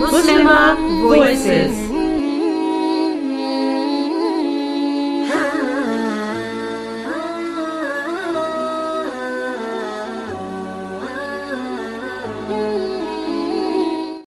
[0.00, 1.88] Muslimah Voices.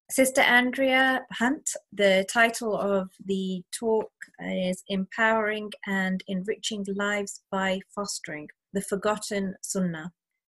[0.08, 8.48] Sister Andrea Hunt, the title of the talk is Empowering and Enriching Lives by Fostering
[8.72, 10.12] the Forgotten Sunnah.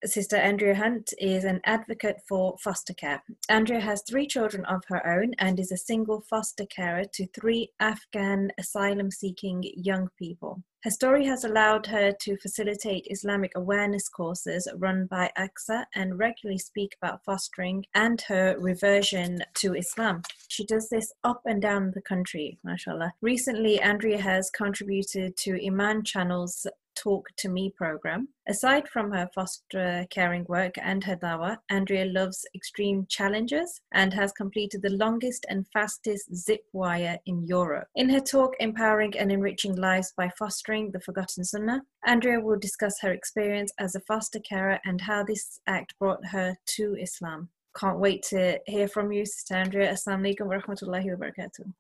[0.04, 3.22] Sister Andrea Hunt is an advocate for foster care.
[3.48, 7.70] Andrea has three children of her own and is a single foster carer to three
[7.78, 10.62] Afghan asylum seeking young people.
[10.82, 16.58] Her story has allowed her to facilitate Islamic awareness courses run by AXA and regularly
[16.58, 20.22] speak about fostering and her reversion to Islam.
[20.48, 23.12] She does this up and down the country, mashallah.
[23.20, 28.28] Recently, Andrea has contributed to Iman Channel's Talk to Me program.
[28.48, 34.32] Aside from her foster caring work and her dawa, Andrea loves extreme challenges and has
[34.32, 37.88] completed the longest and fastest zip wire in Europe.
[37.94, 43.00] In her talk, Empowering and Enriching Lives by Fostering the Forgotten Sunnah, Andrea will discuss
[43.00, 47.48] her experience as a foster carer and how this act brought her to Islam.
[47.76, 49.92] Can't wait to hear from you, Sister Andrea.
[49.92, 51.72] Assalamu alaikum wa rahmatullahi wa barakatuh.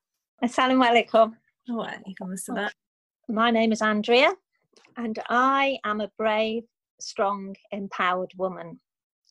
[0.42, 1.34] Assalamu alaikum.
[1.68, 2.70] Wa alaikum assalam.
[3.28, 4.32] My name is Andrea,
[4.96, 6.64] and I am a brave,
[7.00, 8.80] strong, empowered woman.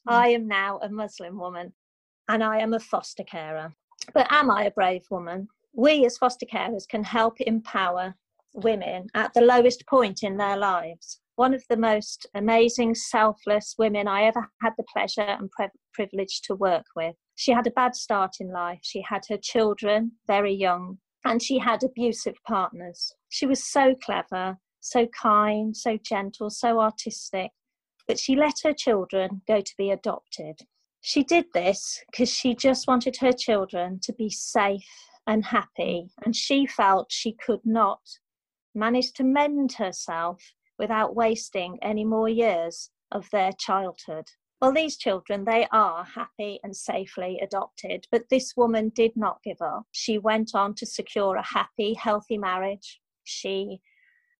[0.07, 0.13] Hmm.
[0.13, 1.73] I am now a Muslim woman,
[2.27, 3.73] and I am a foster carer.
[4.13, 5.47] But am I a brave woman?
[5.73, 8.15] We as foster carers can help empower
[8.53, 11.19] women at the lowest point in their lives.
[11.35, 16.41] One of the most amazing, selfless women I ever had the pleasure and pre- privilege
[16.43, 17.15] to work with.
[17.35, 18.79] She had a bad start in life.
[18.83, 23.13] She had her children very young, and she had abusive partners.
[23.29, 27.51] She was so clever, so kind, so gentle, so artistic,
[28.07, 30.59] but she let her children go to be adopted.
[30.99, 34.85] She did this because she just wanted her children to be safe
[35.25, 38.01] and happy, and she felt she could not
[38.75, 40.41] manage to mend herself
[40.77, 44.25] without wasting any more years of their childhood.
[44.61, 49.61] Well, these children, they are happy and safely adopted, but this woman did not give
[49.61, 49.85] up.
[49.91, 53.01] She went on to secure a happy, healthy marriage.
[53.23, 53.81] She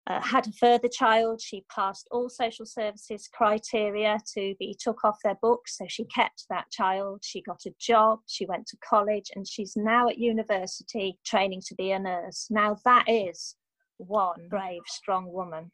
[0.08, 1.40] uh, had a further child.
[1.40, 6.44] She passed all social services criteria to be took off their books, so she kept
[6.50, 7.20] that child.
[7.24, 11.74] She got a job, she went to college, and she's now at university training to
[11.74, 12.48] be a nurse.
[12.50, 13.56] Now, that is
[13.98, 15.70] one brave, strong woman.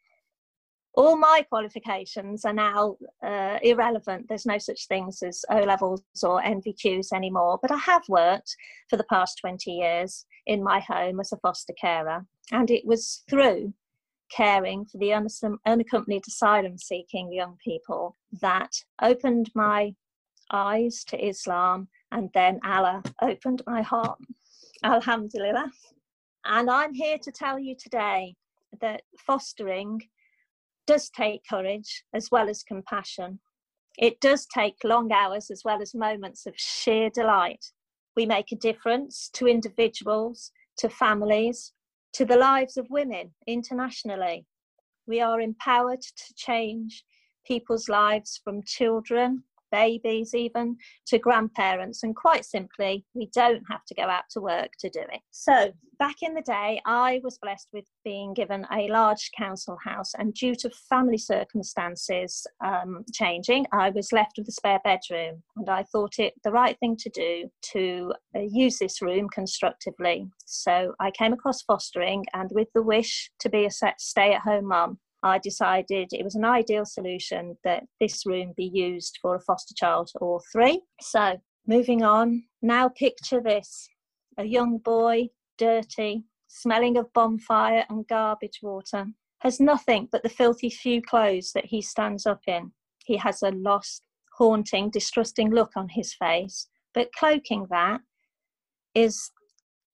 [0.95, 4.25] All my qualifications are now uh, irrelevant.
[4.27, 7.59] There's no such things as O levels or NVQs anymore.
[7.61, 8.55] But I have worked
[8.89, 12.25] for the past 20 years in my home as a foster carer.
[12.51, 13.73] And it was through
[14.29, 15.13] caring for the
[15.65, 19.93] unaccompanied asylum seeking young people that opened my
[20.51, 24.19] eyes to Islam and then Allah opened my heart.
[24.83, 25.71] Alhamdulillah.
[26.45, 28.35] And I'm here to tell you today
[28.81, 30.01] that fostering
[30.87, 33.39] does take courage as well as compassion.
[33.97, 37.65] It does take long hours as well as moments of sheer delight.
[38.15, 41.73] We make a difference to individuals, to families,
[42.13, 44.45] to the lives of women internationally.
[45.07, 47.03] We are empowered to change
[47.45, 52.03] people's lives from children babies, even to grandparents.
[52.03, 55.21] And quite simply, we don't have to go out to work to do it.
[55.31, 60.13] So, back in the day, I was blessed with being given a large council house,
[60.17, 65.43] and due to family circumstances um, changing, I was left with a spare bedroom.
[65.57, 70.27] And I thought it the right thing to do to uh, use this room constructively.
[70.45, 74.67] So, I came across fostering, and with the wish to be a stay at home
[74.67, 79.41] mum, I decided it was an ideal solution that this room be used for a
[79.41, 80.81] foster child or three.
[81.01, 81.37] So,
[81.67, 83.89] moving on, now picture this
[84.37, 89.07] a young boy, dirty, smelling of bonfire and garbage water,
[89.41, 92.71] has nothing but the filthy few clothes that he stands up in.
[93.05, 94.03] He has a lost,
[94.37, 98.01] haunting, distrusting look on his face, but cloaking that
[98.95, 99.31] is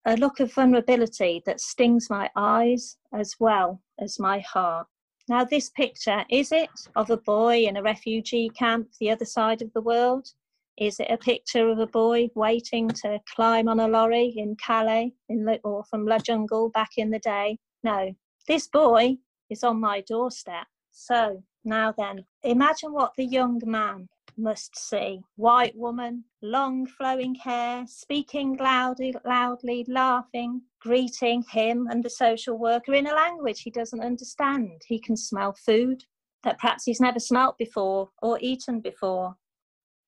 [0.06, 4.88] a look of vulnerability that stings my eyes as well as my heart.
[5.28, 9.64] Now, this picture is it of a boy in a refugee camp the other side
[9.64, 10.30] of the world?
[10.78, 15.14] Is it a picture of a boy waiting to climb on a lorry in Calais
[15.30, 17.58] in or from La Jungle back in the day?
[17.84, 18.14] No,
[18.48, 19.18] this boy
[19.50, 20.68] is on my doorstep.
[20.92, 24.08] So, now then, imagine what the young man
[24.38, 25.22] must see.
[25.36, 32.94] White woman, long flowing hair, speaking loudly, loudly, laughing, greeting him and the social worker
[32.94, 34.82] in a language he doesn't understand.
[34.88, 36.04] He can smell food
[36.44, 39.36] that perhaps he's never smelt before or eaten before.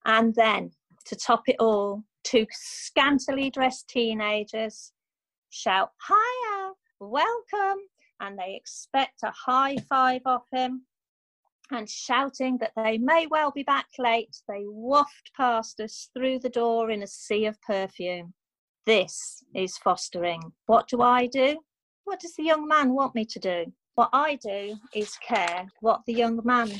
[0.04, 0.70] And then
[1.06, 4.92] to top it all, two scantily dressed teenagers
[5.50, 7.80] shout, Hiya, welcome,
[8.20, 10.82] and they expect a high five off him.
[11.70, 16.48] And shouting that they may well be back late, they waft past us through the
[16.48, 18.32] door in a sea of perfume.
[18.86, 20.40] This is fostering.
[20.66, 21.58] What do I do?
[22.04, 23.66] What does the young man want me to do?
[23.96, 26.70] What I do is care what the young man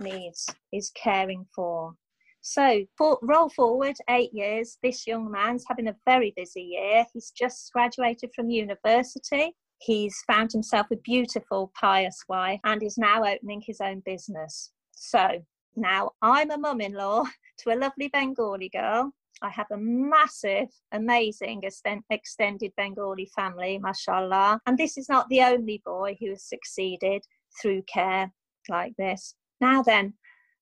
[0.00, 1.94] needs, is caring for.
[2.40, 4.78] So, for, roll forward eight years.
[4.82, 7.06] This young man's having a very busy year.
[7.12, 9.54] He's just graduated from university.
[9.84, 14.70] He's found himself a beautiful, pious wife and is now opening his own business.
[14.92, 15.44] So,
[15.74, 17.24] now I'm a mum in law
[17.58, 19.12] to a lovely Bengali girl
[19.42, 21.62] I have a massive, amazing
[22.10, 24.60] extended Bengali family, mashallah.
[24.66, 27.24] And this is not the only boy who has succeeded
[27.60, 28.32] through care
[28.68, 29.34] like this.
[29.60, 30.14] Now then,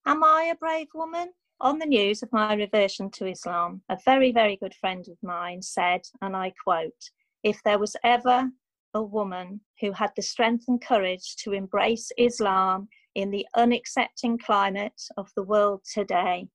[0.06, 1.32] am I a brave woman?
[1.60, 5.60] On the news of my reversion to Islam, a very, very good friend of mine
[5.60, 7.10] said, and I quote,
[7.42, 8.48] if there was ever
[8.94, 15.00] a woman who had the strength and courage to embrace Islam in the unaccepting climate
[15.16, 16.48] of the world today,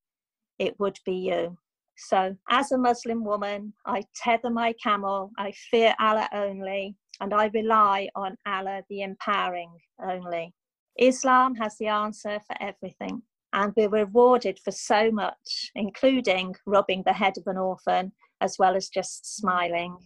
[0.60, 1.58] it would be you.
[1.98, 7.50] So, as a Muslim woman, I tether my camel, I fear Allah only, and I
[7.54, 9.72] rely on Allah the empowering
[10.04, 10.54] only.
[10.98, 13.22] Islam has the answer for everything,
[13.54, 18.12] and we're rewarded for so much, including rubbing the head of an orphan
[18.42, 19.98] as well as just smiling.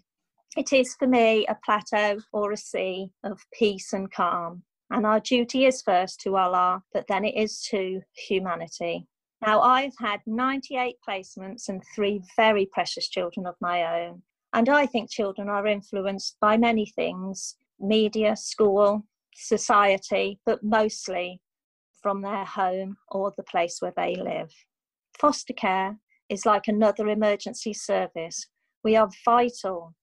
[0.57, 4.63] It is for me a plateau or a sea of peace and calm.
[4.91, 9.07] And our duty is first to Allah, but then it is to humanity.
[9.45, 14.23] Now, I've had 98 placements and three very precious children of my own.
[14.53, 19.05] And I think children are influenced by many things media, school,
[19.35, 21.39] society, but mostly
[22.01, 24.51] from their home or the place where they live.
[25.17, 25.97] Foster care
[26.27, 28.47] is like another emergency service.
[28.83, 29.93] We are vital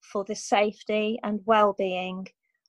[0.00, 2.26] for the safety and well being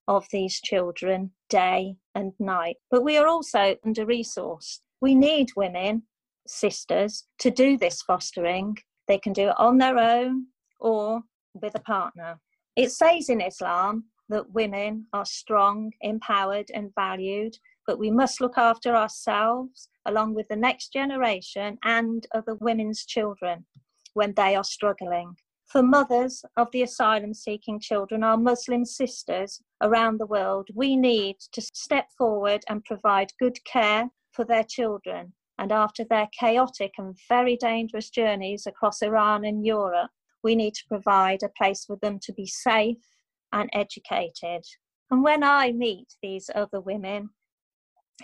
[0.08, 2.78] of these children day and night.
[2.90, 4.80] But we are also under resourced.
[5.00, 6.04] We need women,
[6.48, 8.78] sisters, to do this fostering.
[9.08, 10.48] They can do it on their own
[10.80, 11.22] or
[11.54, 12.40] with a partner.
[12.76, 18.58] It says in Islam that women are strong, empowered, and valued, but we must look
[18.58, 23.66] after ourselves along with the next generation and other women's children
[24.14, 25.36] when they are struggling.
[25.72, 31.38] For mothers of the asylum seeking children, our Muslim sisters around the world, we need
[31.54, 35.32] to step forward and provide good care for their children.
[35.58, 40.12] And after their chaotic and very dangerous journeys across Iran and Europe,
[40.44, 43.06] we need to provide a place for them to be safe
[43.54, 44.66] and educated.
[45.10, 47.30] And when I meet these other women,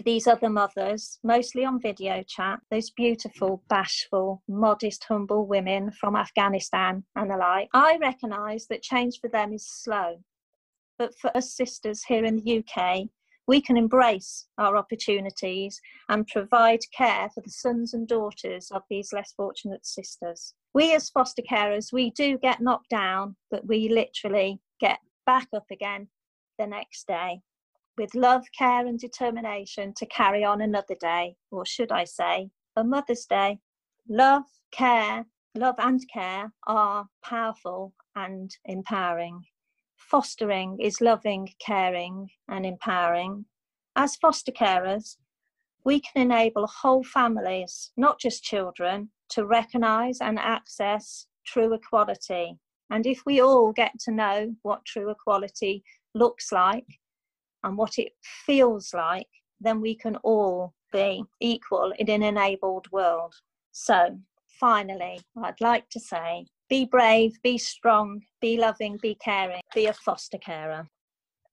[0.04, 7.04] these other mothers, mostly on video chat, those beautiful, bashful, modest, humble women from Afghanistan
[7.16, 10.18] and the like, I recognise that change for them is slow.
[10.98, 13.08] But for us sisters here in the UK,
[13.48, 15.80] we can embrace our opportunities
[16.10, 20.54] and provide care for the sons and daughters of these less fortunate sisters.
[20.74, 25.66] We, as foster carers, we do get knocked down, but we literally get back up
[25.72, 26.10] again
[26.60, 27.42] the next day
[27.98, 32.84] with love, care, and determination to carry on another day, or should I say, a
[32.84, 33.60] Mother's Day.
[34.08, 39.42] Love, care, love and care are powerful and empowering.
[39.98, 43.46] Fostering is loving, caring, and empowering.
[43.96, 45.18] As foster carers,
[45.84, 52.58] we can enable whole families, not just children, to recognise and access true equality.
[52.90, 55.84] And if we all get to know what true equality
[56.14, 56.86] looks like
[57.68, 58.14] and what it
[58.46, 59.28] feels like,
[59.60, 63.34] then we can all be equal in an enabled world.
[63.74, 64.18] So,
[64.60, 69.94] finally, I'd like to say be brave, be strong, be loving, be caring, be a
[69.94, 70.88] foster carer.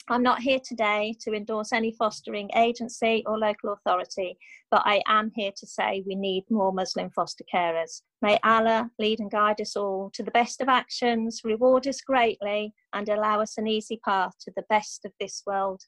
[0.08, 4.36] I'm not here today to endorse any fostering agency or local authority,
[4.70, 8.02] but I am here to say we need more Muslim foster carers.
[8.20, 12.74] May Allah lead and guide us all to the best of actions, reward us greatly,
[12.92, 15.80] and allow us an easy path to the best of this world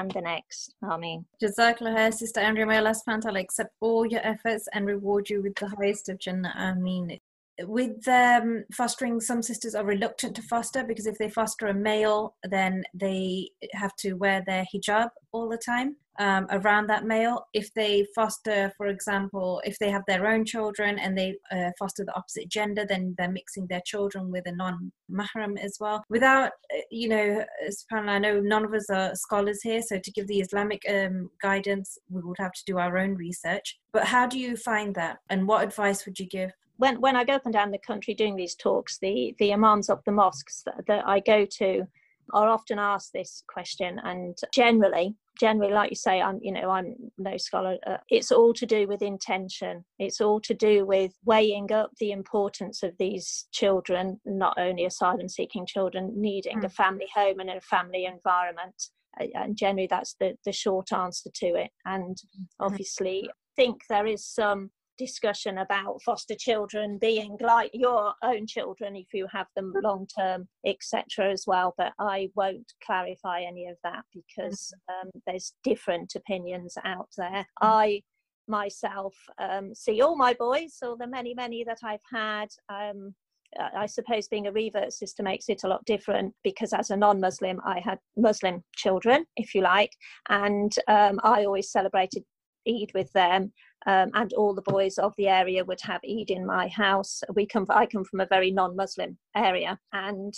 [0.00, 0.74] and the next.
[0.82, 1.24] Amen.
[1.42, 2.66] Jazakallah, Sister Andrea.
[2.66, 2.94] May Allah
[3.36, 6.54] accept all your efforts and reward you with the highest of Jannah.
[6.56, 7.18] Amen
[7.62, 12.34] with um, fostering, some sisters are reluctant to foster because if they foster a male,
[12.42, 17.46] then they have to wear their hijab all the time um, around that male.
[17.52, 22.04] If they foster, for example, if they have their own children and they uh, foster
[22.04, 26.04] the opposite gender, then they're mixing their children with a non mahram as well.
[26.08, 27.44] Without, uh, you know,
[27.90, 31.98] I know none of us are scholars here, so to give the Islamic um, guidance,
[32.10, 33.78] we would have to do our own research.
[33.92, 36.50] But how do you find that, and what advice would you give?
[36.76, 39.88] when when I go up and down the country doing these talks, the the imams
[39.88, 41.86] of the mosques that, that I go to
[42.32, 46.94] are often asked this question, and generally, generally, like you say, I'm you know I'm
[47.18, 47.76] no scholar.
[47.86, 49.84] Uh, it's all to do with intention.
[49.98, 55.66] It's all to do with weighing up the importance of these children, not only asylum-seeking
[55.66, 56.64] children, needing mm.
[56.64, 58.90] a family home and a family environment.
[59.34, 61.70] And generally, that's the the short answer to it.
[61.84, 62.46] And mm.
[62.60, 68.96] obviously, I think there is some discussion about foster children being like your own children
[68.96, 73.76] if you have them long term etc as well but i won't clarify any of
[73.82, 75.06] that because mm-hmm.
[75.06, 77.66] um, there's different opinions out there mm-hmm.
[77.66, 78.00] i
[78.46, 83.14] myself um, see all my boys all the many many that i've had um,
[83.58, 87.60] I suppose being a revert sister makes it a lot different because as a non-Muslim,
[87.64, 89.92] I had Muslim children, if you like,
[90.28, 92.24] and um, I always celebrated
[92.68, 93.52] Eid with them,
[93.86, 97.22] um, and all the boys of the area would have Eid in my house.
[97.34, 100.34] We come, I come from a very non-Muslim area, and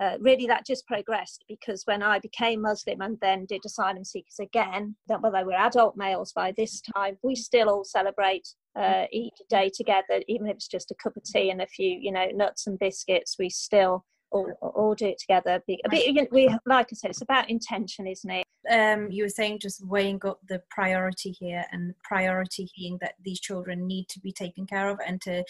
[0.00, 4.38] uh, really that just progressed because when I became Muslim and then did asylum seekers
[4.40, 9.06] again, that well they were adult males by this time, we still all celebrate uh,
[9.14, 12.10] Eid day together, even if it's just a cup of tea and a few, you
[12.10, 13.36] know, nuts and biscuits.
[13.38, 15.62] We still all, all do it together.
[15.66, 18.44] Be, be, we, like I said, it's about intention, isn't it?
[18.70, 23.40] Um, you were saying just weighing up the priority here, and priority being that these
[23.40, 25.44] children need to be taken care of, and to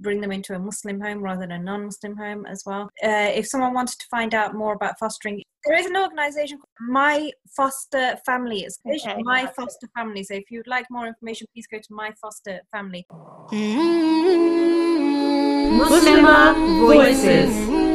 [0.00, 2.84] bring them into a Muslim home rather than a non-Muslim home as well.
[3.02, 6.88] Uh, if someone wanted to find out more about fostering, there is an organisation called
[6.88, 8.60] My Foster Family.
[8.60, 9.20] It's okay.
[9.22, 10.22] My Foster Family.
[10.22, 13.06] So if you'd like more information, please go to My Foster Family.
[15.72, 16.24] Muslim
[16.80, 17.87] Voices.